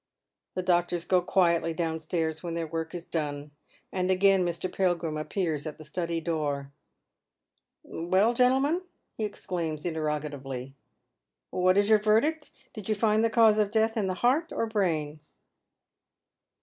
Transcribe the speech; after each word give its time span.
The 0.55 0.63
doctors 0.63 1.05
go 1.05 1.21
quietly 1.21 1.75
downstairs 1.75 2.41
when 2.41 2.55
their 2.55 2.65
work 2.65 2.95
is 2.95 3.05
done^ 3.05 3.51
and 3.91 4.09
again 4.09 4.43
Mr. 4.43 4.67
Pilgrim 4.73 5.15
appears 5.15 5.67
at 5.67 5.77
the 5.77 5.83
study 5.83 6.19
door." 6.19 6.71
Well, 7.83 8.33
gentleman?" 8.33 8.81
he 9.19 9.25
exclaims 9.25 9.85
interrogatively," 9.85 10.73
"What 11.51 11.77
is 11.77 11.87
your 11.87 11.99
verdict? 11.99 12.49
Do 12.73 12.81
you 12.83 12.95
find 12.95 13.23
the 13.23 13.29
cause 13.29 13.59
of 13.59 13.69
death 13.69 13.95
in 13.95 14.07
the 14.07 14.15
heart 14.15 14.51
or 14.51 14.65
brain?" 14.65 15.19